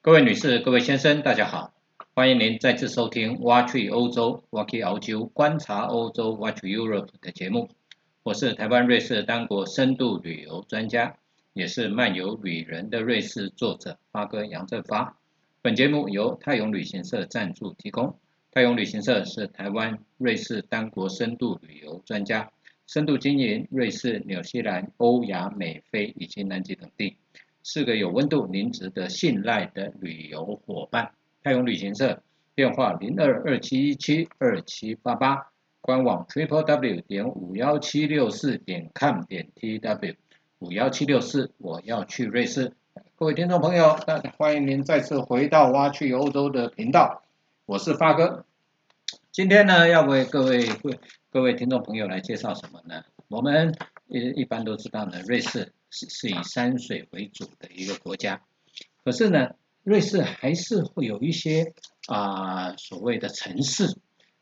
[0.00, 1.74] 各位女士、各位先生，大家好，
[2.14, 7.68] 欢迎您再次收听《挖去欧洲 Walk 澳洲观察欧洲 Watch Europe》的节目。
[8.22, 11.16] 我是台湾瑞士单国深度旅游专家，
[11.52, 15.18] 也是漫游旅人的瑞士作者发哥杨振发。
[15.62, 18.20] 本节目由泰永旅行社赞助提供。
[18.52, 22.52] 泰永旅行社是台湾瑞士单国深度旅游专家，
[22.86, 27.16] 深度经营瑞士、纽西兰、欧亚美非以及南极等地。
[27.70, 31.10] 是个有温度、您值得信赖的旅游伙伴。
[31.42, 32.22] 泰永旅行社
[32.54, 35.50] 电话零二二七一七二七八八，
[35.82, 40.16] 官网 triple w 点五幺七六四点 com 点 tw
[40.60, 41.52] 五幺七六四。
[41.58, 42.72] 我要去瑞士，
[43.16, 47.22] 各位听众朋友，大家欢迎您再次回到挖去欧洲的频道，
[47.66, 48.46] 我是发哥。
[49.30, 50.90] 今天呢，要为各位各
[51.30, 53.04] 各位听众朋友来介绍什么呢？
[53.28, 53.74] 我们
[54.08, 55.72] 一一般都知道呢，瑞士。
[55.90, 58.42] 是是以山水为主的一个国家，
[59.04, 61.72] 可是呢，瑞士还是会有一些
[62.06, 63.96] 啊所谓的城市，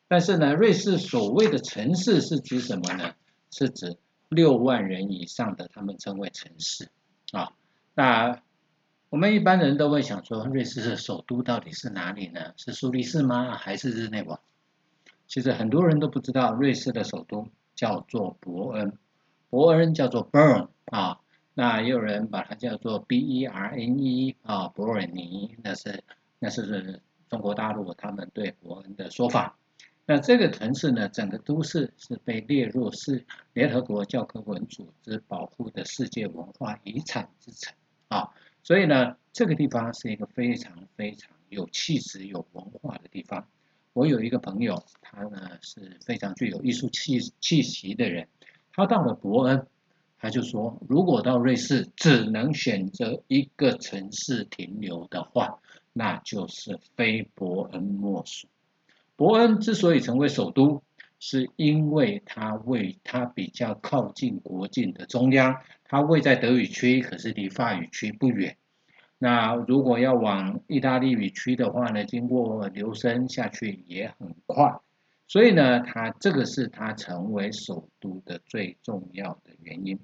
[0.09, 3.15] 但是呢，瑞士所谓的城市是指什么呢？
[3.53, 3.97] 是指
[4.29, 6.91] 六万人以上的，他们称为城市
[7.31, 7.53] 啊。
[7.95, 8.43] 那
[9.09, 12.55] 我们一般人都会想说，瑞士的首都到底是哪里呢？
[12.57, 13.57] 是苏黎世吗？
[13.57, 14.41] 还是日内瓦？
[15.29, 18.99] 其实很多人都不知道，瑞士的首都叫做伯恩，
[19.51, 21.21] 伯恩叫做 Burn 啊。
[21.55, 26.05] 那也有人把它叫做 B E R N E 啊，伯尔尼，那是
[26.39, 29.57] 那是中国大陆他们对伯恩的说法。
[30.05, 33.25] 那这个城市呢，整个都市是被列入是
[33.55, 37.75] 联合国教科文组织保护的世界文化遗产之城
[38.09, 38.31] 啊。
[38.63, 43.49] 所以呢，这个地方是一个非常非常有气质、有文化的地方。
[43.95, 48.29] 我有一个朋友，他呢是非常具有艺术气气息的人，
[48.77, 49.67] 他到了伯恩。
[50.19, 55.59] 他就说，如果到瑞士只能选择一个城市停留的话，
[55.93, 58.49] 那就是非伯恩莫属。
[59.15, 60.83] 伯恩之所以成为首都，
[61.19, 68.57] 是因为它位它比较靠近国境的中央，它位在德语区，可是离法语区不远。
[69.19, 74.79] 那如果要往意大利语区的话呢，经过留声下去也很快。
[75.29, 79.99] 所以呢，它这个是它成为首都的最重要的原因。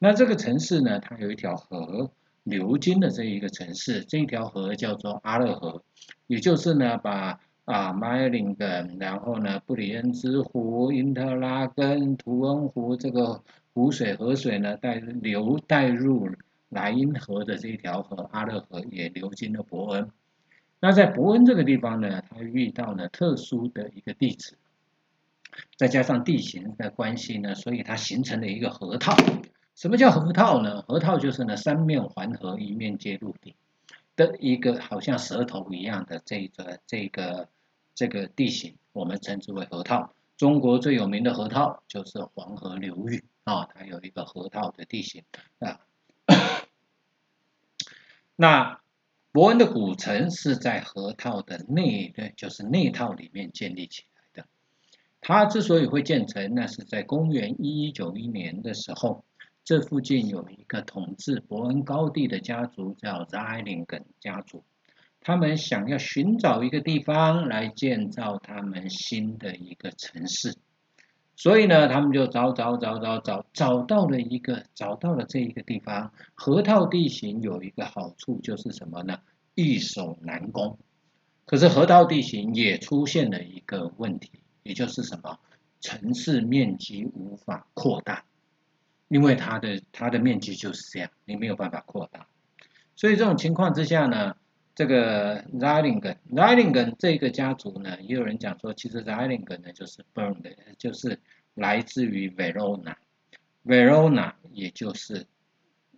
[0.00, 2.10] 那这个城市呢，它有一条河
[2.42, 5.82] 流经的这一个城市，这一条河叫做阿勒河，
[6.26, 13.42] 也就是呢，把啊麦林根，然后呢布里恩兹湖、因特拉根、图恩湖这个
[13.72, 16.28] 湖水河水呢带流带入
[16.68, 20.10] 莱茵河的这一条河阿勒河，也流经了伯恩。
[20.80, 24.56] 那在伯恩这个地方呢，它遇到了特殊的一个地址。
[25.76, 29.16] 再加上地形的关系呢，所以它形成了一个河套。
[29.74, 30.82] 什么叫河套呢？
[30.82, 33.56] 河套就是呢三面环河，一面接陆地
[34.14, 37.48] 的一个好像舌头一样的这个这个
[37.94, 40.14] 这个地形，我们称之为河套。
[40.36, 45.22] 中国最有名的河套就是黄河流域啊，它有一个河套的地形
[45.58, 45.80] 啊。
[48.36, 48.80] 那
[49.32, 54.04] 伯恩的古城是在河套的内，对就是内套里面建立起。
[55.26, 59.24] 它之所以会建成，那是在公元一一九一年的时候，
[59.64, 64.62] 这附近有一个统治伯恩高地的家族，叫 z i l i n g e n 家族。
[65.22, 70.58] 他们想要寻找一个地方来建造他们新的一个城市，
[71.36, 76.12] 所以呢，他们就找找找找找，找到了一个，找到了这一个地方。
[76.34, 79.20] 河套地形有一个好处就是什么呢？
[79.54, 80.78] 易守难攻。
[81.46, 84.43] 可是河套地形也出现了一个问题。
[84.64, 85.38] 也就是什么，
[85.80, 88.24] 城市面积无法扩大，
[89.08, 92.26] 因为它的它的面积就是这样，你没有办法扩大。
[92.96, 94.34] 所以这种情况之下呢，
[94.74, 96.82] 这个 z i l i n g e n z i l i n g e
[96.82, 101.20] n 这个家族呢，也有人讲说，其实 z i l i n g e n 呢就是 Bern 的，就是
[101.52, 105.26] 来自于 Verona，Verona 也就是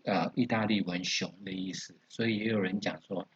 [0.02, 3.28] 呃意大利文熊的意思，所以也有人讲说，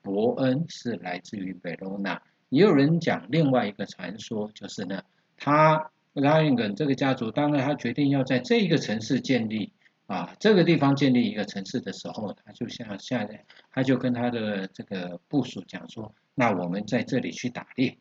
[0.00, 2.20] 伯恩是来自于 Verona。
[2.48, 5.02] 也有人讲另外一个传说，就是呢，
[5.36, 9.72] 他拉因根这个家族，当然他决定要在这一个城市建立
[10.06, 17.98] 啊，这个地方建立一个城市的时候，他就像下来，他就跟他的这个部属讲说，那我们在这里去打猎，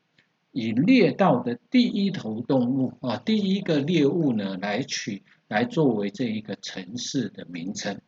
[0.51, 7.99] 以猎到的第一头动物啊，第一个猎物呢，来取来作为这一个城市的名称，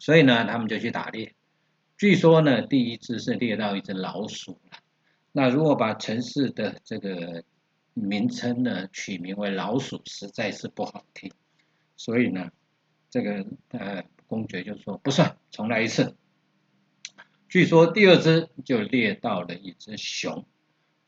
[0.00, 1.34] 所以呢，他们就去打猎，
[1.96, 4.58] 据说呢，第一只是猎到一只老鼠。
[5.32, 7.44] 那如果把城市的这个
[7.94, 11.30] 名称呢取名为老鼠，实在是不好听，
[11.96, 12.50] 所以呢，
[13.10, 16.16] 这个呃公爵就说不算，重来一次。
[17.48, 20.46] 据说第二只就猎到了一只熊，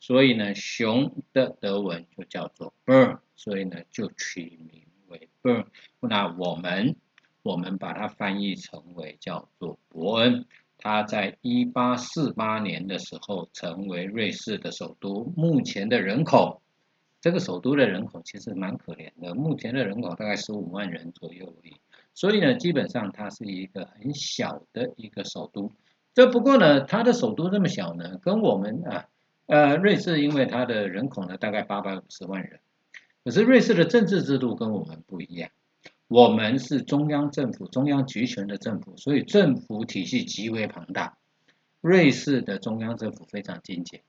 [0.01, 5.67] 所以呢，熊的德文就叫做 Burn，所以呢就取名为 Burn。
[6.01, 6.97] 那我们
[7.43, 10.47] 我们把它翻译成为叫做伯恩。
[10.84, 16.61] 他在一八四八年的时候成为瑞士的首都，目前的人口，
[17.20, 21.76] 这个首都的人口其实蛮可怜的，目前的人口大概十五万人左右而已。
[22.14, 25.70] 所以呢，基本上它是一个很小的一个首都。
[26.14, 29.06] 这不过呢，它的首都这么小呢，跟我们啊，
[29.46, 32.58] 呃，瑞士因为它的人口呢大概八百五十万人，
[33.23, 35.49] 可是瑞士的政治制度跟我们不一样。
[36.12, 41.17] 我们是中央政府，中央集权的政府，所以政府体系极为庞大。
[41.81, 44.03] 瑞士的中央政府非常精简，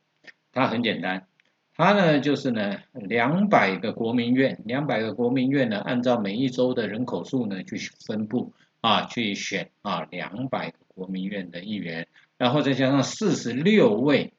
[0.52, 1.28] 它很简单。
[1.74, 8.52] 它呢，就是呢，两百个国民院，两百个国民院呢，按照每一州的人口数呢去分布
[8.82, 14.34] 啊，去选啊，两百个国民院的议员，然后再加上四十六位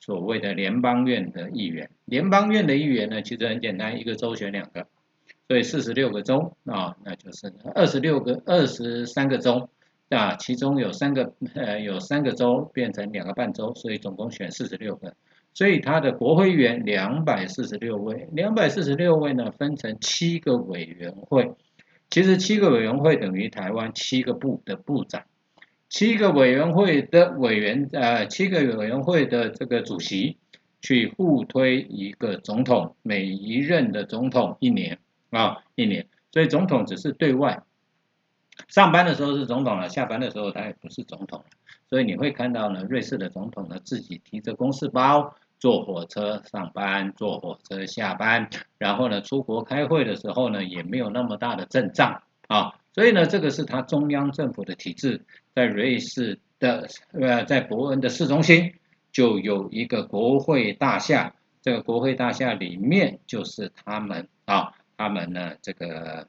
[0.00, 1.90] 所谓的联邦院的议员。
[2.06, 4.86] 联邦院的议员呢，其实很简单，一个州选两个，
[5.50, 9.68] 所以四十六个州啊，那就是二十六个二十三个州
[10.08, 15.12] 啊，其中有三个呃有三个州变成两个半州，所以总共选四十六个。
[15.52, 21.56] 所以他的国会议员两百四十六位，两百四十六位呢分成七个委员会，
[22.10, 25.24] 其实七个委员会等于台湾七个部的部长，
[25.88, 30.36] 七个委员会的委员呃七个委员会的这个主席
[30.80, 35.00] 去互推一个总统，每一任的总统一年
[35.30, 37.62] 啊一年，所以总统只是对外
[38.68, 41.46] 上班的时候是总统了，下班的时候他也不是总统了。
[41.88, 48.48] 所以你会看到呢，瑞士的总统呢自己提着公事包坐火车上班，坐火车下班，
[48.78, 52.74] 然后呢出国开会的时候呢也没有那么大的阵仗啊。
[52.92, 55.24] 所以呢，这个是他中央政府的体制，
[55.54, 58.74] 在瑞士的呃在伯恩的市中心
[59.12, 66.28] 就有一个国会大厦，这个国会大厦里面就是他们啊，他们呢这个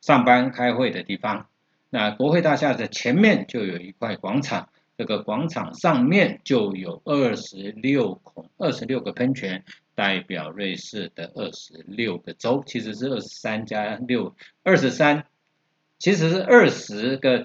[0.00, 1.46] 上班开会的地方。
[1.90, 9.62] 那国会大厦的前面就有一块广场，这个广场上面就有二十六孔、二十六个喷泉，
[9.94, 15.26] 代表瑞士的二十六个州，其实是二十三加六，二十三，
[15.98, 17.44] 其实是二十个，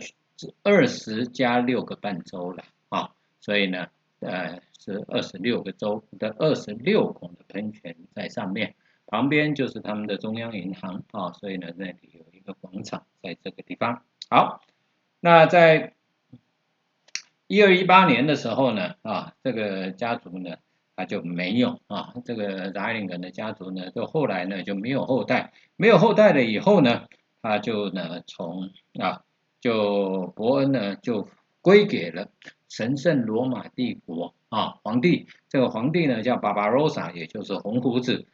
[0.64, 3.12] 二十加六个半州了啊，
[3.42, 3.88] 所以呢，
[4.22, 8.76] 呃，是二十六个州的二十六孔的喷泉在上面，
[9.08, 14.04] 旁边就是他们的中央银行啊，所以呢，那里有一个广场在这个地方。
[14.30, 14.62] 好，
[15.20, 15.94] 那在
[17.48, 20.58] 一二一八年的时候呢，啊，这个家族呢，
[20.98, 27.08] 他就没有啊，这个达林根的家族呢，就后来呢就没有后代，没有后代了以后呢，
[27.42, 29.24] 他就呢从啊，
[29.62, 31.30] 就伯恩呢就
[31.62, 32.30] 归给了
[32.68, 38.28] 神圣罗马帝国啊皇帝，这个皇帝呢叫巴巴罗萨，也就是红胡子，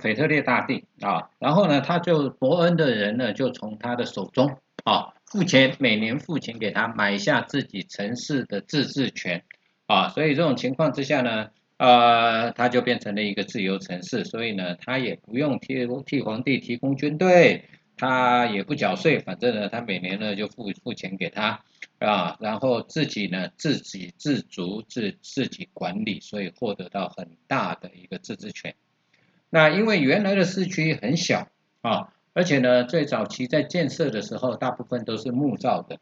[0.00, 5.14] 腓特烈大帝啊，然后呢他就伯恩的人呢就从他的手中啊。
[5.26, 9.44] 付钱，每年付钱给他买下自己城市的自治权，
[9.86, 17.66] 啊，所以这种情况之下呢，呃，他就变成了一个自由城市，所以呢，他也不用替替皇帝提供军队，
[17.96, 21.62] 他也不缴税，反正呢，他每年呢就付付钱给他，
[22.00, 28.74] 啊，然后自己呢自给自足，自自己管理，所以获得到很大的一个自治权。
[29.50, 31.48] 那因为原来的市区很小，
[31.82, 32.12] 啊。
[32.32, 35.98] 而且呢，最早期在建设的时候，大部分都是木造的，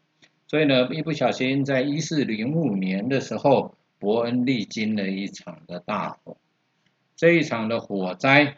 [0.47, 6.37] 所以呢，一不小心在一四零五年的时候，伯恩历经了一场的大火，
[7.15, 8.57] 这一场的火灾，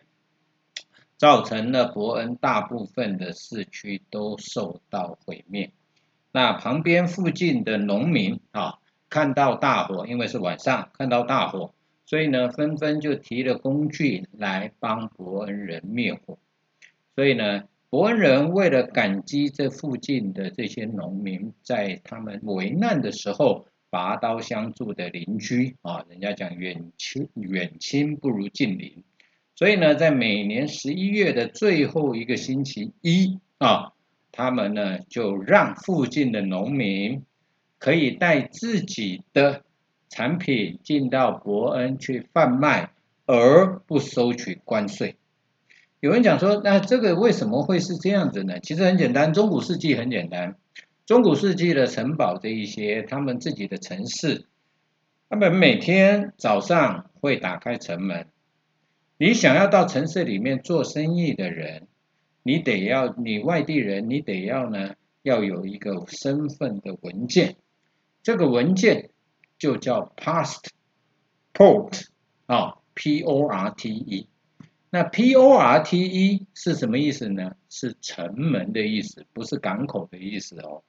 [1.16, 5.72] 造成了伯恩大部分的市区都受到毁灭。
[6.34, 8.80] 那旁边附近的农民啊，
[9.10, 11.74] 看到大火，因为是晚上看到大火，
[12.06, 16.38] 所以呢，纷纷就提了工具来帮伯恩人灭火。
[17.16, 29.04] 所以呢，伯恩人为了感激这附近的这些农民，在他们危难的时候拔刀相助的邻居啊，人家讲远亲远亲不如近邻，
[29.56, 33.92] 所以呢，在每年十一月的最后一个星期一啊，
[34.32, 37.24] 他们呢就让附近的农民
[37.78, 39.64] 可以带自己的
[40.12, 42.92] 产品进到伯恩去贩卖，
[43.26, 45.16] 而不收取关税。
[46.02, 48.60] 有人讲说，那这个为什么会是这样子呢？
[48.60, 50.58] 其实很简单，中古世纪很简单，
[51.06, 54.46] 中古世纪的城堡这一些，他们自己的城市，
[55.30, 58.28] 他们每天早上会打开城门。
[59.18, 61.88] 你想要到城市里面做生意的人，
[62.44, 67.56] 你得要你外地人，你得要呢要有一个身份的文件。
[68.24, 69.10] 这个文件
[69.62, 72.08] 就叫 passport
[72.48, 74.28] 啊，P O R T E。
[74.90, 77.56] 那 P O R T E 是什么意思呢？
[77.70, 80.82] 是城门的意思，不是港口的意思哦。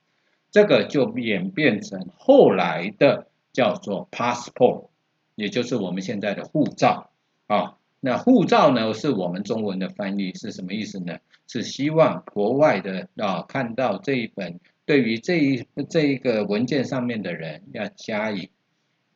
[0.50, 4.86] 这个就演变成后来的叫做 passport，
[5.34, 7.10] 也就是我们现在的护照
[7.48, 7.76] 啊。
[8.00, 11.18] 那护照呢，是我们中文的翻译是什么意思呢？
[11.46, 18.48] 是希望国外的啊看到这一本对于这一这一个文件上面的人要加以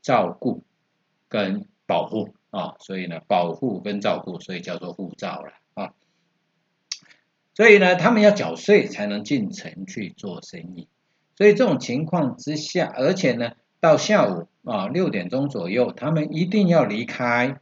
[0.06, 0.62] 照顾
[1.28, 2.36] 跟保护。
[2.50, 5.92] 啊，所以呢，保护跟照顾，所以叫做护照了啊。
[7.52, 10.88] 所以呢，他们要缴税才能进城去做生意。
[11.36, 17.60] 所以这种情况之下，而且呢，到下午啊六点钟左右，他们一定要离开，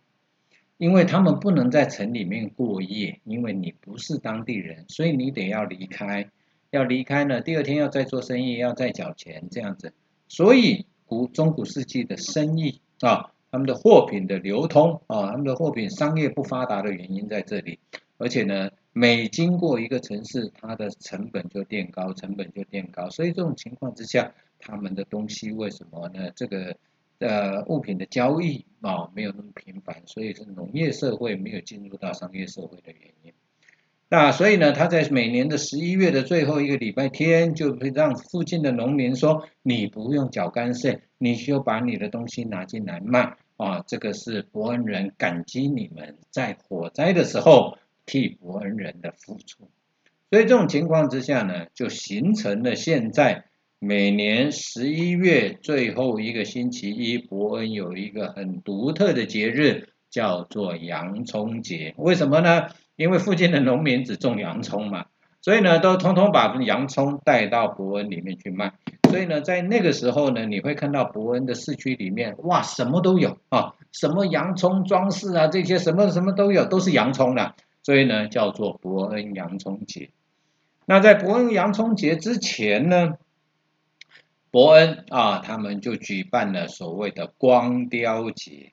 [0.76, 6.30] 因为他们不能在城里面过夜，因为你不是当地人，所以你得要离开。
[6.70, 9.92] 要离开呢，第二天要再做生意，要再缴钱这样子。
[10.28, 13.30] 所以古中古世纪的生意啊。
[13.50, 17.78] 他们的货品的流通啊，他们的货品商业不发达的原因在这里，
[18.18, 26.32] 而且呢，每经过一个城市，它的成本就垫高，成本就垫高，所以这种情况之下，他们的东西为什么呢？
[26.34, 26.76] 这个
[27.20, 33.32] 呃物品的交易啊没有那么频繁，所以是农业社会没有进入到商业社会的原因。
[34.16, 43.34] 那所以呢，他在每年的十一月的最后一个礼拜天，就会让附近的农民说，你不用缴干税，你就把你的东西拿进来卖。
[43.56, 49.68] 啊，这个是伯恩人感激你们在火灾的时候替伯恩人的付出，
[50.30, 53.46] 所以这种情况之下呢，就形成了现在
[53.80, 61.94] 每年十一月最后一个星期一，伯恩有一个很独特的节日，叫做洋葱节。
[61.96, 62.68] 为什么呢？
[62.96, 65.06] 因为附近的农民只种洋葱嘛。
[65.40, 68.72] 所以呢，都通通把洋葱带到伯恩里面去卖。
[69.10, 77.54] 所以呢，在那个时候呢，你会看到伯恩的市区里面，哇，什么都有啊，什么洋葱装饰啊，这些什么什么都有，都是洋葱的。
[77.82, 80.08] 所以呢，叫做伯恩洋葱节。
[80.86, 83.18] 那在伯恩洋葱节之前呢，
[84.50, 88.72] 伯恩啊，他们就举办了所谓的光雕节。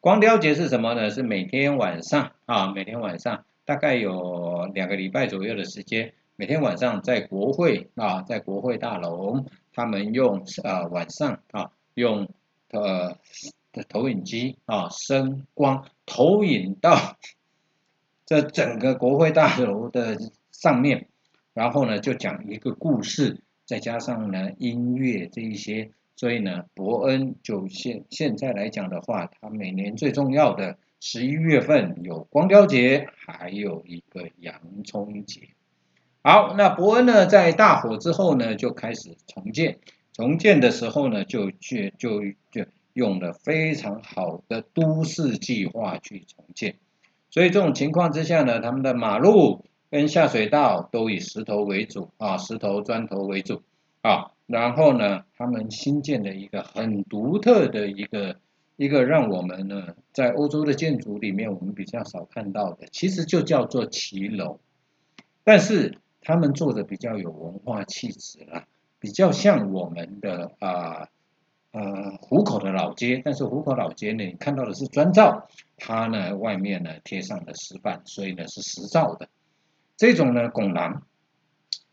[0.00, 1.10] 光雕节是什么呢？
[1.10, 3.44] 是每天晚上啊，每天晚上。
[3.68, 9.44] 大概有两个礼拜左右的时间，每天晚上在国会啊，在国会大楼，
[9.74, 12.30] 他们用呃晚上啊用
[12.70, 13.18] 呃
[13.70, 17.18] 的投影机啊声光投影到
[18.24, 20.16] 这整个国会大楼的
[20.50, 21.06] 上面，
[21.52, 30.78] 然后呢就讲一个故事，再加上呢音乐这一些，所以呢伯恩就现现在来讲的话，他每年最重要的。
[31.00, 35.42] 十一月份有光雕节，还有一个洋葱节。
[36.22, 39.78] 好，那伯恩呢，在大火之后呢，就开始重建。
[40.12, 46.74] 重建的时候呢，就就就就用了非常好的都市计划去重建。
[47.30, 53.62] 所以这种情况之下呢，他们的马路跟下水道都以石头为主啊，石头砖头为主
[54.02, 54.32] 啊。
[54.46, 58.36] 然后呢，他们新建的一个很独特的一个。
[58.78, 64.60] 一个让我们呢，在欧洲的建筑里面，我们比较少看到的，其实就叫做骑楼，
[65.42, 68.66] 但是他们做的比较有文化气质啦，
[69.00, 71.08] 比较像我们的啊
[71.72, 79.28] 呃虎口的老街，但是虎口老街呢，你看到的是砖造，它呢外面呢贴上了石板，所以呢是石造的
[79.96, 81.02] 这种呢拱廊，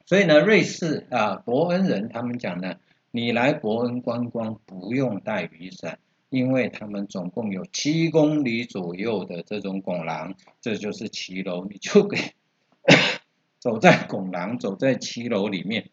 [0.05, 2.75] 所以呢瑞士啊伯恩人他们讲呢，
[3.09, 5.97] 你来伯恩观光不用带雨伞。
[6.35, 12.17] 因为他们总共有七公里左右的这种拱廊，这就是骑楼，你就给
[13.57, 15.89] 走在拱廊，走在骑楼里面，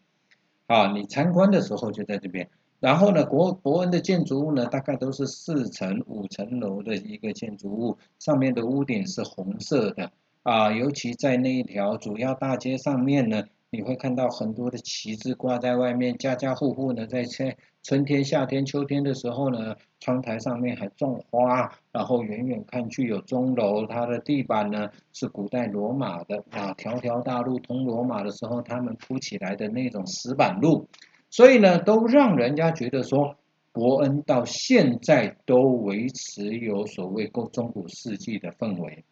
[0.67, 2.49] 啊，你参观的时候就在这边。
[2.81, 13.45] 然后呢，国伯恩的建筑物呢，大概都是四层、五层楼的一个建筑物，上面的屋顶是红色的，啊，尤其在那一条主要大街上面呢。
[13.75, 30.87] 你会看到很多的旗帜挂在外面，家家户户呢在春春天、夏天、秋天的时候呢，窗台上面还种花，然后远远看去有钟楼，它的地板呢是古代罗马的啊，条条大路通罗马的时候他们铺起来的那种石板路，
[31.29, 33.35] 所以呢都让人家觉得说，
[33.73, 39.03] 伯恩到现在都维持有所谓中中古世纪的氛围，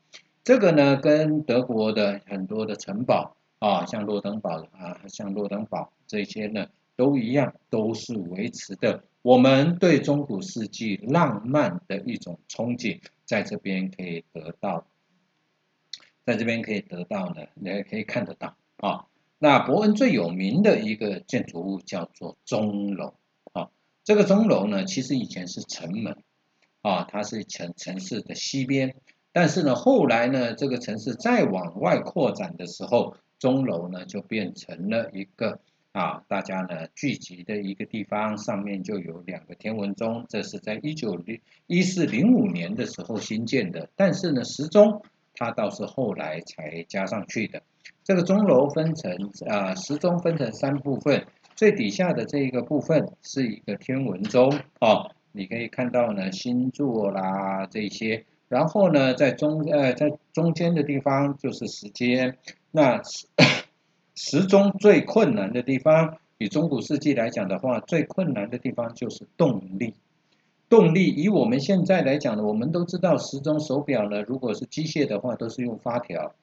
[0.46, 3.36] 这个呢跟德国的很多的城堡。
[3.60, 6.66] 啊，像洛登堡啊，像洛登堡这些呢，
[7.02, 9.04] 都一样，都是维持的。
[9.24, 14.86] 我们对中古世纪浪漫的一种憧憬，在这边可以得到，
[16.24, 19.08] 在这边可以得到呢，你也可以看得到啊。
[19.40, 23.16] 那伯恩最有名的一个建筑物叫做钟楼
[23.54, 23.72] 啊，
[24.04, 26.18] 这个钟楼呢，其实以前是城门
[26.84, 28.96] 啊，它是城城市的西边。
[29.32, 43.90] 但是呢，后来呢，这个城市再往外扩展的时候，钟楼呢就变成了一个啊，大家呢聚集的一个地方，上面就有两个天文钟，这是在一九零一四零五年的时候新建的。
[43.98, 47.62] 但是呢，时钟它倒是后来才加上去的。
[48.04, 58.26] 这个钟楼分成啊，时钟分成三部分，最底下的这一个部分是一个天文钟哦，你可以看到呢星座啦这些。
[58.48, 62.38] 然后呢，在中呃在中间的地方就是时间。
[62.72, 63.02] 那
[64.16, 69.94] 时钟最困难的地方，以中古世纪来讲的话，最困难的地方就是动力。
[70.70, 76.34] 动力以我们现在来讲呢，我们都知道时钟手表呢，如果是机械的话，都是用发条。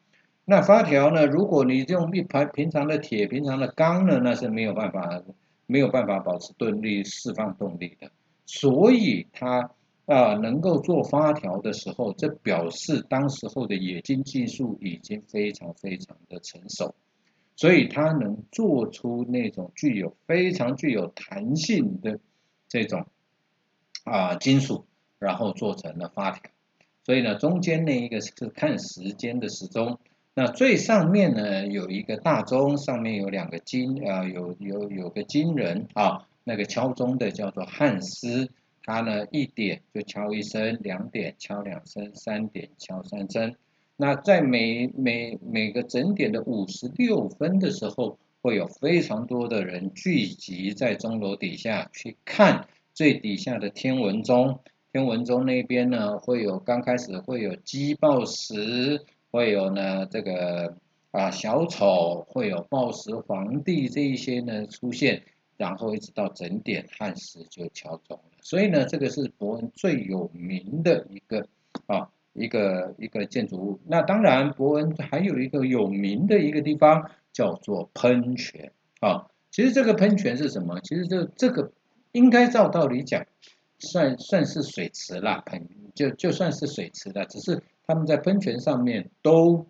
[0.45, 5.23] 那发条呢，如果你用一盘平常的铁、平常的钢呢，那是没有办法
[5.67, 8.11] 没有办法保持动力、释放动力的。
[8.47, 9.71] 所以它。
[10.09, 16.95] 啊，能够做发条的时候，这表示当时候的冶金技术已经非常非常的成熟，
[17.59, 22.21] 所以它能做出那种具有非常具有弹性的
[22.69, 23.07] 这种
[24.05, 24.87] 啊金属，
[25.19, 26.53] 然后做成了发条。
[27.03, 29.99] 所以呢，中间那一个是看时间的时钟，
[30.35, 38.51] 那最上面呢有一个大钟，上面有两个金啊，有有有个金人啊，那个敲钟的叫做汉斯。
[38.85, 43.57] 它呢一点就敲一声，两点敲两声，三点敲三声。
[44.01, 54.61] 那在每每每个整点的五十六分的时候，会有非常多的人聚集在钟楼底下去看最底下的天文钟。
[54.93, 60.77] 天文钟那边呢，会有刚开始会有鸡报时，会有呢这个
[61.11, 65.25] 啊小丑，会有报时皇帝这一些呢出现。
[65.57, 71.49] 然后一直到整点汉时就敲钟了，所以呢，这个是伯恩最有名的一个
[71.87, 73.81] 啊一个一个建筑物。
[73.87, 79.27] 那当然，伯恩还有一个有名的一个地方叫做喷泉啊。
[79.51, 80.81] 其实这个喷泉是什么？
[80.81, 81.73] 其实这这个
[82.13, 83.27] 应该照道理讲，
[83.79, 89.67] 算算是水池啦，喷就就算是水池的，只是他们在喷泉上面都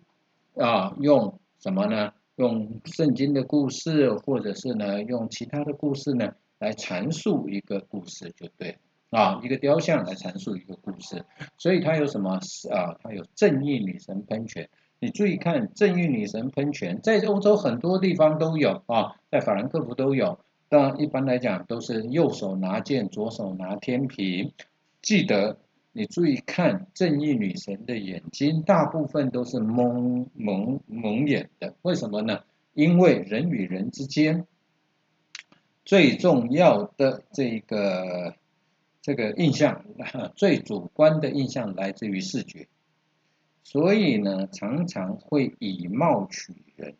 [0.55, 2.13] 啊用什么呢？
[2.35, 8.77] 用圣经的故事，或者是呢用其他的故事呢来阐述一个故事就对
[9.09, 11.25] 啊，一个雕像来阐述一个故事，
[11.57, 12.39] 所以它有什么
[12.71, 12.95] 啊？
[13.01, 14.69] 它有正义女神喷泉。
[14.99, 20.39] 你注意看正义女神喷泉，在欧洲很多地方都有啊，在法兰克福都有。
[20.67, 24.51] 但一般来讲都是右手拿剑，左手拿天平。
[25.01, 25.57] 记得
[25.93, 31.73] 你注意看正义女神的眼睛，大部分都是蒙蒙蒙眼的。
[31.81, 32.41] 为什么呢？
[32.73, 34.45] 因为人与人之间
[35.85, 38.35] 最重要的这个
[39.01, 39.85] 这个印象，
[40.35, 42.67] 最主观的印象来自于视觉，
[43.63, 46.95] 所以呢，常常会以貌取人。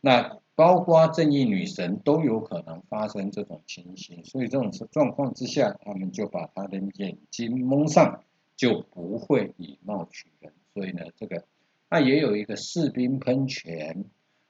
[0.00, 8.24] 那包括正义女神都有可能发生这种情形，所以这种状况之下，他们就把他的眼睛蒙上，
[8.56, 10.52] 就不会以貌取人。
[10.74, 11.44] 所以呢，这个
[11.90, 14.04] 那也有一个士兵喷泉，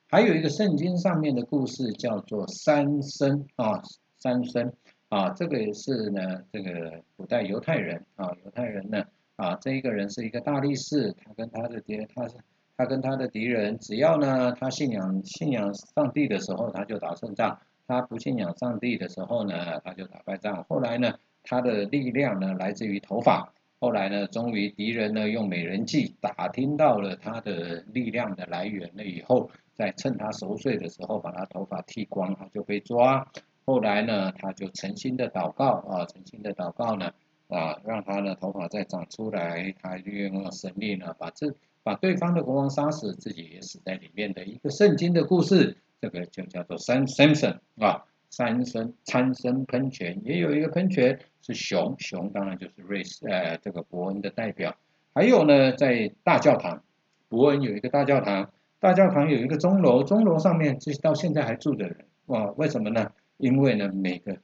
[0.09, 3.83] 还有一个圣经上面的故事叫做三生啊，
[4.19, 4.73] 三生
[5.09, 9.05] 啊，这个也是呢，这个古代犹太人啊，犹太人呢
[9.37, 12.35] 啊，这一个人是一个大力士，他跟他的爹，他是。
[12.81, 20.65] 他跟他的敌人，只要呢，他信仰信仰上帝的时候，他就打胜仗；他不信仰上帝的时候呢，他就打败仗。
[20.69, 23.53] 后来呢，他的力量呢来自于头发。
[23.81, 33.27] 后来呢，终于敌人呢用美人计打听到了他的力量的来源了以后，在趁他熟睡的时候把他头发剃光，他就被抓。
[33.69, 37.13] 后来呢，他就诚心的祷告啊，诚心的祷告呢
[37.49, 39.75] 啊，让他的头发再长出来。
[39.83, 41.55] 他运用神力呢，把这。
[41.83, 54.77] 把对方的国王杀死，自己也死在里面的一个圣经的故事，这个就叫做三 Samson 啊，三生参生喷泉，也有一个喷泉是熊，熊当然就是瑞士呃这个伯恩的代表。
[55.15, 56.83] 还有呢，在大教堂，
[57.29, 58.51] 伯恩有一个大教堂，
[58.81, 62.53] 大教堂有一个钟楼，钟楼上面这到现在还住着人哇？
[62.57, 63.13] 为什么呢？
[63.39, 64.37] 因为呢，每个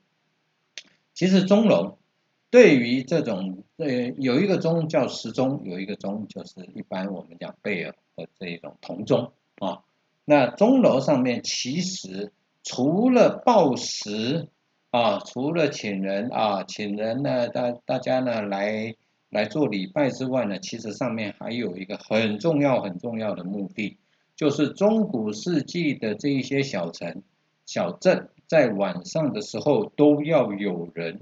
[1.12, 1.98] 其实钟楼。
[2.50, 9.82] 对于这种，呃，有一个钟叫时钟，有一个钟就是一般我们讲贝尔的这一种铜钟啊。
[10.24, 12.30] 那钟楼上面其实
[12.62, 14.46] 除了报时
[14.92, 18.94] 啊，除了请人啊，请人呢，大大家呢来
[19.30, 23.98] 来做礼拜之外呢，其实上面还有一个很重要很重要的目的，
[24.36, 27.24] 就是中古世纪的这一些小城
[27.66, 31.20] 小镇，在晚上的时候都要有人。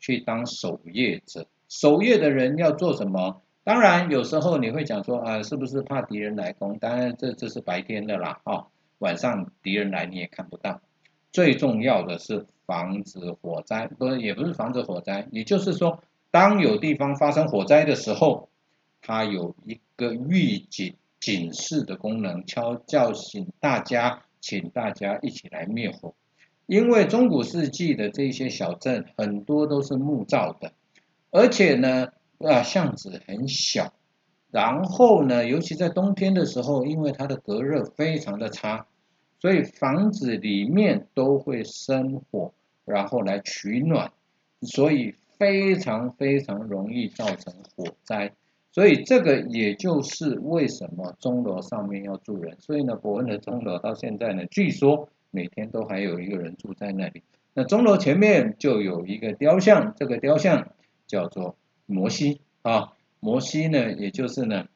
[0.00, 1.46] 去当守夜者。
[1.66, 3.40] 守夜的人要做什么？
[3.62, 6.78] 当然有时候你会讲说啊，是不是怕敌人来攻？
[6.78, 8.66] 当然这这是白天的啦，哦，
[8.98, 10.82] 晚上敌人来你也看不到。
[11.32, 18.50] 最重要的是防止火灾，不是也不是防止火灾，也就是说，当有地方发生火灾的时候，
[19.00, 26.12] 它有一个预警警示的功能，敲叫醒大家，请大家一起来灭火。
[26.66, 30.72] 因为中古世纪的这些小镇很多都是木造的，
[31.30, 33.92] 而且呢，啊巷子很小，
[34.50, 38.86] 然后呢，尤其在冬天的时候，因为它的隔热非常的差。
[39.40, 42.54] 所以房子里面都会生火，
[42.86, 44.10] 然后来取暖，
[44.62, 48.32] 所以非常非常容易造成火灾。
[48.72, 52.56] 所以这个也就是为什么钟楼上面要住人。
[52.58, 57.24] 所以呢，伯恩的钟楼到现在呢，据说每天都还有一个人住在那里。
[57.52, 60.72] 那钟楼前面就有一个雕像，这个雕像
[61.06, 64.68] 叫做摩西啊，摩西呢，也就是呢。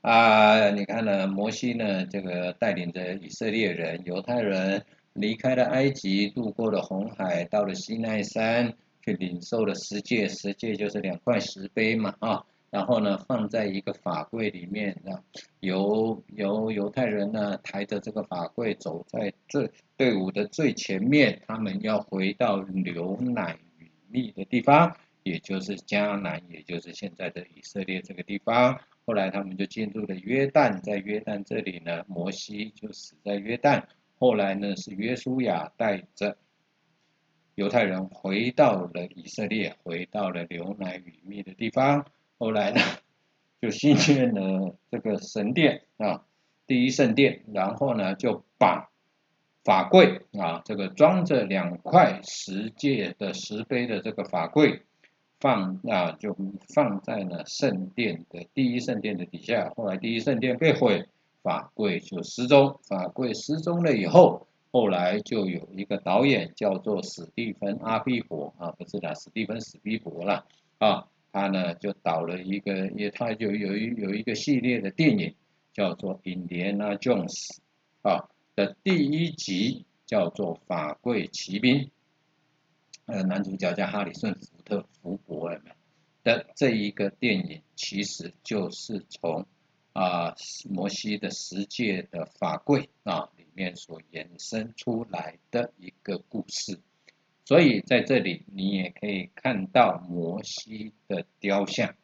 [0.00, 1.26] 啊，你看呢？
[1.26, 2.06] 摩西呢？
[2.06, 10.26] 这个带领着以色列人、犹太人离开了埃及，渡过了红海，到了西奈山，去领受了十诫。
[10.28, 15.22] 十诫就是两块石碑嘛，啊，然后呢，放在一个法柜里面，啊，
[15.58, 28.80] 由由犹太人呢抬着这个法柜走在最队伍的最前面，他们要回到牛奶与蜜的地方，也就是迦南，也就是现在的以色列这个地方。
[29.04, 33.82] 后来他们就进入了约旦，在约旦这里呢，摩西就死在约旦。
[34.16, 36.36] 后来呢，是约书亚带着
[37.56, 42.06] 犹太人回到了以色列，回到了牛奶与蜜的地方。
[42.40, 42.80] 后来呢，
[43.60, 46.24] 就新建了这个神殿啊，
[46.66, 47.44] 第一圣殿。
[47.52, 48.88] 然后呢，就把
[49.62, 54.80] 法柜啊，这个装着两块石界的石碑的这个法柜。
[55.38, 56.34] 放啊，就
[56.74, 59.70] 放在了圣殿的第一圣殿的底下。
[59.76, 61.06] 后来第一圣殿被毁，
[61.42, 62.80] 法柜就失踪。
[62.88, 70.46] 法柜失踪了以后，后来就有一个导演叫做史蒂芬阿比伯啊，不是的，史蒂芬史蒂伯了
[70.78, 71.06] 啊。
[71.32, 75.34] 他呢就导了一个，也他就有一有一个系列的电影
[75.72, 77.48] 叫做《Indiana Jones》
[78.02, 81.76] 啊的第一集叫做《法柜骑兵》。
[83.06, 85.62] 呃，男主角叫哈里逊·福特·福伯尔
[86.22, 89.46] 的这一个电影，其实就是从
[89.92, 90.34] 啊
[90.68, 96.78] 摩西的十诫的法柜啊里面所衍生出来的一个故事。
[97.50, 101.96] 所以在这里你也可以看到摩西的雕像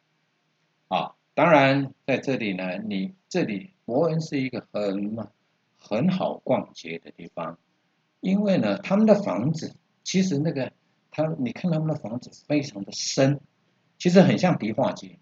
[0.89, 1.15] 啊。
[1.33, 5.15] 当然在这里呢，你这里伯恩是一个很
[5.79, 7.57] 很好逛街的地方，
[8.19, 10.73] 因为呢他们的房子其实那个。
[11.09, 13.39] 他，你看他们的房子非常的深，
[13.97, 15.17] 其实很像迪化街，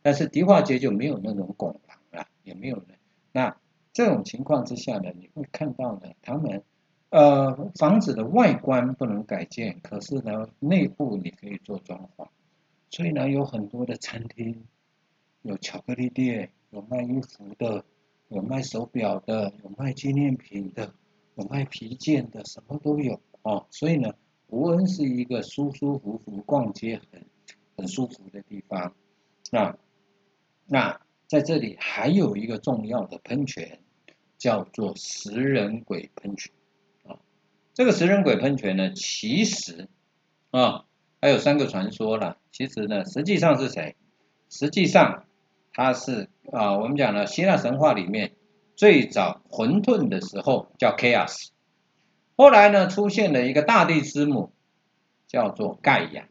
[0.00, 2.96] 但是迪化街就没有那种拱廊了，也没有人。
[3.32, 3.56] 那
[3.92, 6.62] 这种情况之下呢，你会看到呢，他们
[7.12, 12.26] 呃房子的外观不能改建，可是呢内部你可以做装潢，
[12.90, 14.64] 所以呢有很多的餐厅，
[15.42, 17.84] 有巧克力店，有卖衣服的，
[18.28, 20.92] 有卖手表的，有卖纪念品的，
[21.36, 24.12] 有卖皮件的，什么都有哦，所以呢。
[24.52, 27.24] 伯恩是一个舒舒服服逛街很
[27.74, 28.94] 很舒服的地方，
[29.50, 29.78] 那
[30.66, 33.80] 那在这里还有一个重要的喷泉，
[34.36, 36.52] 叫做食人鬼喷泉。
[37.74, 39.88] 这个食人鬼喷泉呢，其实
[40.50, 40.84] 啊
[41.20, 42.36] 还有三个传说了。
[42.50, 43.96] 其实呢，实际上是谁？
[44.50, 45.24] 实际上
[45.72, 48.32] 他是啊，我们讲了希腊神话里面
[48.76, 51.48] 最早混沌的时候叫 chaos。
[52.36, 54.52] 后来呢，出现了一个大地之母，
[55.26, 56.28] 叫做盖亚。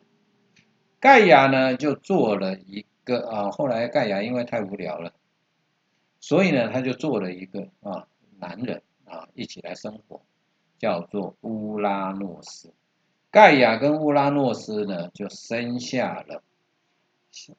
[1.00, 5.14] 盖亚呢，就做了一个啊，后来盖亚因为太无聊了，
[6.20, 8.08] 所以呢，他就做了一个啊，
[8.40, 10.22] 男人啊，一起来生活，
[10.82, 12.74] 叫做乌拉诺斯。
[13.30, 16.42] 盖亚跟乌拉诺斯呢，就生下了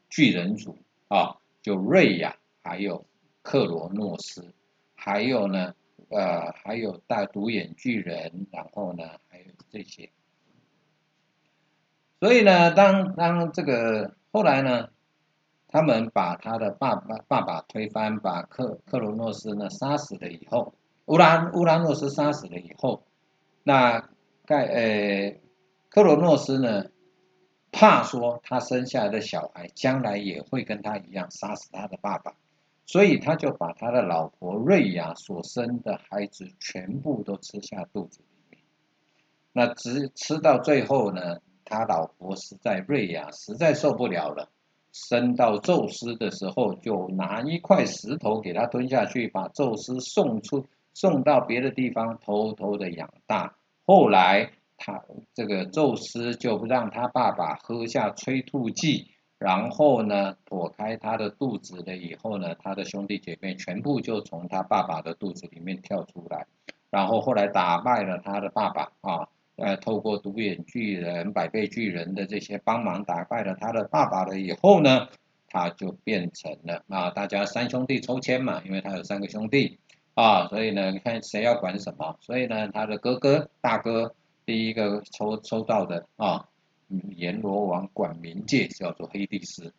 [0.08, 3.06] 巨人族啊，就瑞亚，还有
[3.42, 4.52] 克罗诺斯，
[4.96, 5.74] 还有呢。
[6.14, 10.10] 呃，还有大独眼巨人，然后呢，还有这些。
[12.20, 14.90] 所以呢，当当这个后来呢，
[15.68, 20.74] 他们把他的爸爸爸爸推翻，把克克罗诺斯呢杀死了以后，
[21.06, 23.04] 乌拉乌拉诺斯杀死了以后，
[23.62, 24.08] 那
[24.44, 25.40] 盖呃
[25.88, 26.86] 克罗诺斯呢，
[27.70, 32.34] 怕说他生下来的小孩将来也会跟他一样杀死他的爸爸。
[32.84, 38.60] 所以他就把他的老婆瑞亚所生的孩子全部都吃下肚子里面，
[39.52, 44.50] 那只吃到最后呢，他老婆实在瑞亚实在受不了了，
[44.92, 53.54] 生到宙斯的时候，就拿一块石头给他吞下去，把宙斯送出送到别的地方偷偷的养大。
[53.84, 55.02] 后来他
[55.34, 59.08] 这个宙斯就让他爸爸喝下催吐剂。
[59.38, 66.46] 然后呢，躲开他的肚子了以后呢，他的兄弟姐妹全部就从他爸爸的肚子里面跳出来，
[66.90, 69.26] 然后后来打败了他的爸爸啊，
[69.56, 75.08] 呃，透过独眼巨人、百倍巨人的这些帮忙打败了他的爸爸了以后呢，
[75.48, 79.80] 他就变成了啊，大家三兄弟抽签嘛，因为他有三个兄弟
[80.14, 86.48] 啊，所以呢，你看谁要管什么，所以呢，他的哥哥大哥第一个抽抽到的啊。
[87.16, 89.72] 阎罗王管冥界，叫做黑帝斯。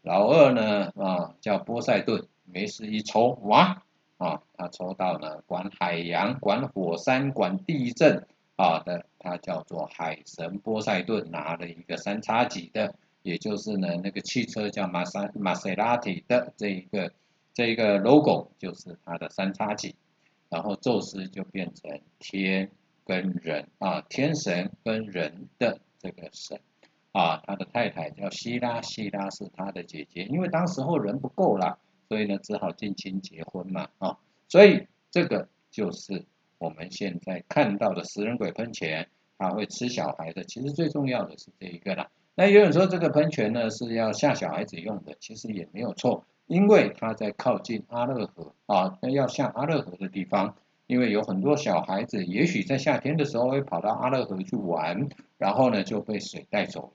[0.00, 3.82] 老二呢啊叫波塞顿，没事一抽哇
[4.16, 17.12] 啊，他抽到呢管海洋、管火山、管地震啊的，他叫做海神波塞顿，拿了一个三叉戟的，也就是呢那个汽车叫马三马塞拉蒂的这一个
[17.54, 19.94] 这一个 logo 就是他的三叉戟。
[20.48, 22.70] 然后宙斯就变成天
[23.04, 25.80] 跟人啊，天神跟人的。
[26.02, 26.58] 这个神
[27.12, 30.24] 啊，他的太太叫希拉，希拉是他的姐姐。
[30.24, 34.16] 因为当时候人不够了，所以呢只好近亲结婚嘛啊。
[34.48, 36.24] 所以这个就是
[36.56, 40.42] 我们现在看到的食人鬼喷泉，它会吃小孩的。
[40.44, 42.10] 其实最重要的是这一个啦。
[42.34, 50.56] 那有人说这个喷泉呢是要吓小孩子用的，其实也没有错，因为它在靠近阿勒河啊，那要下阿勒河的地方。
[50.88, 55.08] 因为有很多小孩子，也许在夏天的时候会跑到阿勒河去玩，
[55.38, 56.92] 然后呢就被水带走了。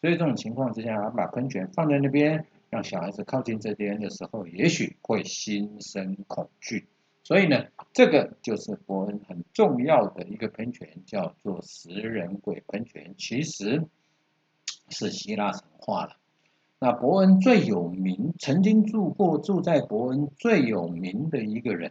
[0.00, 6.88] 所以这种情况之下，他把喷泉放在那边，让小孩子靠近这边的时候，也许会心生恐惧。
[7.22, 13.84] 所以呢，这个就是伯恩很重要的一个喷泉，叫做食人鬼喷泉，其实
[14.88, 16.16] 是希腊神话了。
[16.86, 21.90] 那伯恩最有名，曾经住过住在伯恩最有名的一个人。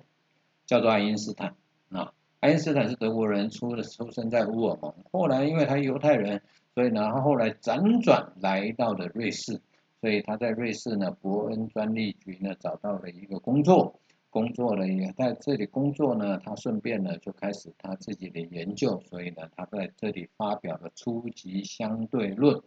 [0.65, 1.53] 叫做爱因斯坦。
[1.89, 6.41] 啊，爱因斯坦是德国人，出的出生在乌尔蒙，后来因为他犹太人，
[6.73, 9.59] 所以呢，他后来辗转来到了瑞士，
[9.99, 22.61] 所以他在瑞士呢，伯恩专利局呢找到了一个工作，工作了也在这里工作呢，他顺便呢就开始他自己的研究，所以呢，他在这里发表了初级相对论，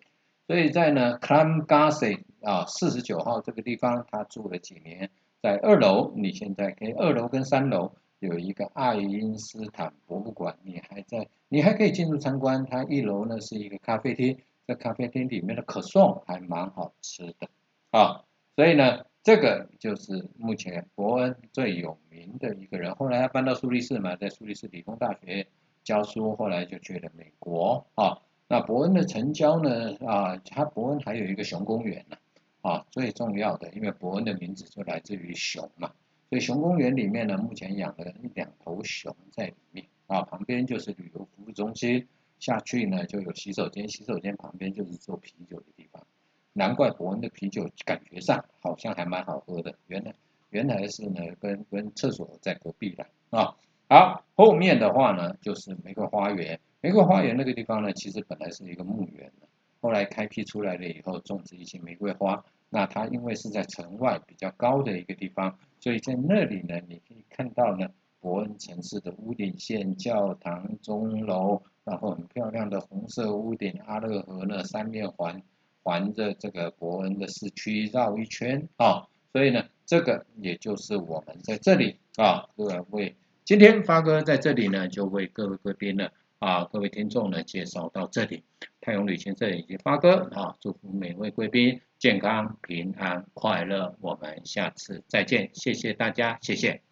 [0.49, 5.11] 所以在呢 c l a m g a s s e 啊四十九号这个地方，他住了几年。
[5.41, 12.67] 在二楼，你现在可以二楼跟三楼有一个爱因斯坦博物馆，你还在，你还可以进入参观。
[12.69, 17.49] 它一楼呢是一个咖啡厅，在咖啡厅里面的可颂还蛮好吃的
[17.91, 18.25] 啊。
[18.57, 22.93] 所以呢，这个就是目前伯恩最有名的一个人。
[22.97, 25.47] 后来他搬到苏黎世嘛，在苏黎世理工大学
[25.85, 28.19] 教书，后来就去了美国啊。
[28.49, 32.17] 那伯恩的城郊呢啊，他伯恩还有一个熊公园呢。
[32.61, 35.93] 啊，最重要的，因为伯恩的名字就来自于熊嘛，
[36.29, 42.09] 所以熊公园里面呢，目前养了一两头熊在里面啊，旁边就是旅游服务中心，
[42.41, 46.05] 下去呢就有洗手间，洗手间旁边就是做啤酒的地方，
[46.53, 50.13] 难怪伯恩的啤酒感觉上好像还蛮好喝的，原来
[50.51, 53.55] 原来是呢跟跟厕所在隔壁的啊，
[53.89, 59.33] 好，后面的话呢就是玫瑰花园，玫瑰花园那个地方呢，其实本来是一个墓园
[59.81, 62.45] 后来开辟出来了以后，种植一些玫瑰花。
[62.71, 67.89] 那它因为是在城外比较高的一个地方，所以在那里呢，你可以看到呢，
[68.21, 75.43] 伯恩城市的屋顶线、教堂、钟楼，然后很漂亮的红色屋顶，阿勒河呢三面环
[75.83, 79.07] 环着这个伯恩的市区绕一圈啊。
[79.33, 86.09] 所以呢，这个也就是我们在这里啊，各位，今天发哥在这里呢，就为各位贵宾呢。
[86.39, 88.45] 啊，各位听众呢，介绍到这里，
[88.81, 93.97] 太阳旅行社以及发哥啊，祝福每位贵宾健康、平安、快乐。
[94.01, 96.83] 我们下次再见，谢谢大家，谢谢。